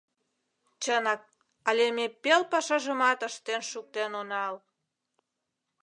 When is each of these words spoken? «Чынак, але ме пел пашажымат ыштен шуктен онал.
«Чынак, 0.83 1.21
але 1.69 1.85
ме 1.97 2.05
пел 2.21 2.41
пашажымат 2.51 3.19
ыштен 3.29 3.61
шуктен 3.71 4.11
онал. 4.21 4.55